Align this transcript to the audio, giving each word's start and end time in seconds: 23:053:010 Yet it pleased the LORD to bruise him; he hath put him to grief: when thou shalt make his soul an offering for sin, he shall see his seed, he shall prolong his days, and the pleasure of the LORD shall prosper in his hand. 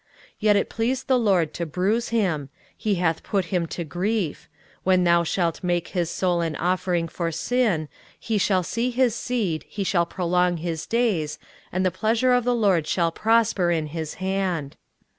23:053:010 0.01 0.07
Yet 0.39 0.55
it 0.55 0.69
pleased 0.69 1.07
the 1.07 1.19
LORD 1.19 1.53
to 1.53 1.65
bruise 1.67 2.09
him; 2.09 2.49
he 2.75 2.95
hath 2.95 3.21
put 3.21 3.45
him 3.45 3.67
to 3.67 3.83
grief: 3.83 4.49
when 4.81 5.03
thou 5.03 5.23
shalt 5.23 5.63
make 5.63 5.89
his 5.89 6.09
soul 6.09 6.41
an 6.41 6.55
offering 6.55 7.07
for 7.07 7.31
sin, 7.31 7.87
he 8.19 8.39
shall 8.39 8.63
see 8.63 8.89
his 8.89 9.13
seed, 9.13 9.63
he 9.67 9.83
shall 9.83 10.07
prolong 10.07 10.57
his 10.57 10.87
days, 10.87 11.37
and 11.71 11.85
the 11.85 11.91
pleasure 11.91 12.33
of 12.33 12.45
the 12.45 12.55
LORD 12.55 12.87
shall 12.87 13.11
prosper 13.11 13.69
in 13.69 13.85
his 13.93 14.15
hand. 14.15 14.75